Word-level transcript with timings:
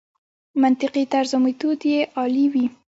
منطقي 0.63 1.03
طرز 1.11 1.31
او 1.35 1.39
میتود 1.45 1.79
یې 1.91 1.99
عالي 2.19 2.45
وي. 2.53 2.65